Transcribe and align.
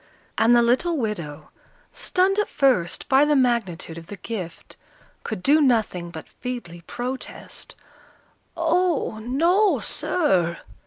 And 0.35 0.55
the 0.55 0.63
little 0.63 0.97
widow, 0.97 1.51
stunned 1.93 2.39
at 2.39 2.49
first 2.49 3.07
by 3.07 3.23
the 3.23 3.35
magnitude 3.35 3.99
of 3.99 4.07
the 4.07 4.17
gift, 4.17 4.75
could 5.23 5.43
do 5.43 5.61
nothing 5.61 6.09
but 6.09 6.27
feebly 6.39 6.81
protest, 6.87 7.75
"Oh, 8.57 9.19
no, 9.19 9.79
sir!" 9.79 10.57